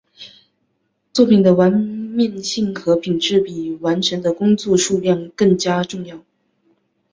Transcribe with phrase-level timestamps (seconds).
[1.13, 6.23] 作品的完面性和品质比完成的工作数量更加重要。